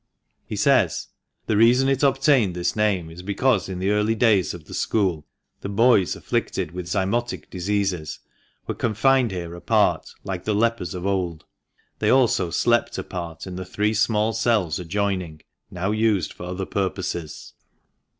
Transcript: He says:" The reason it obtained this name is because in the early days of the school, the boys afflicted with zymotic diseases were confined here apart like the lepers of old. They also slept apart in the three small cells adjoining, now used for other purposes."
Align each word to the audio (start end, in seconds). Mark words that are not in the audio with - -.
He 0.47 0.55
says:" 0.55 1.09
The 1.45 1.55
reason 1.57 1.87
it 1.87 2.01
obtained 2.01 2.55
this 2.55 2.75
name 2.75 3.11
is 3.11 3.21
because 3.21 3.69
in 3.69 3.77
the 3.77 3.91
early 3.91 4.15
days 4.15 4.51
of 4.55 4.65
the 4.65 4.73
school, 4.73 5.27
the 5.59 5.69
boys 5.69 6.15
afflicted 6.15 6.71
with 6.71 6.87
zymotic 6.87 7.51
diseases 7.51 8.17
were 8.65 8.73
confined 8.73 9.29
here 9.29 9.53
apart 9.53 10.09
like 10.23 10.43
the 10.43 10.55
lepers 10.55 10.95
of 10.95 11.05
old. 11.05 11.45
They 11.99 12.09
also 12.09 12.49
slept 12.49 12.97
apart 12.97 13.45
in 13.45 13.57
the 13.57 13.63
three 13.63 13.93
small 13.93 14.33
cells 14.33 14.79
adjoining, 14.79 15.43
now 15.69 15.91
used 15.91 16.33
for 16.33 16.45
other 16.47 16.65
purposes." 16.65 17.53